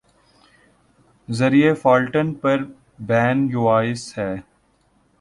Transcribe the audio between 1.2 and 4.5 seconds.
ذریعہ فالٹن پریبن یوایساے